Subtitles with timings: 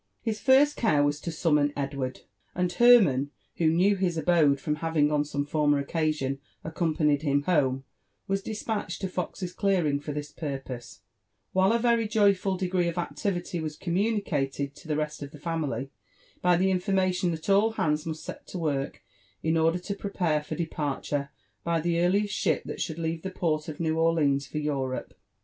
[0.23, 2.21] His first care was to summon Edward;
[2.55, 7.83] and Hermann, who knew his abode from having on some former occasion accompanied him home,
[8.27, 11.01] was despatched to Fox's clearing, for this purpose;
[11.53, 15.91] while a very joyful degree of activity was communicated to the rest of the family,
[16.41, 19.03] by the information thai all hands must set to work
[19.43, 21.29] in order to prepare for departure
[21.63, 25.13] by the earliest ship that should leave the port of New Orleans for Europe.